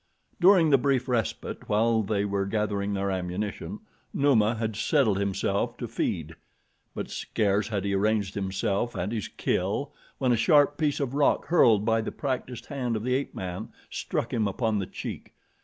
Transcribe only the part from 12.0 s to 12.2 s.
the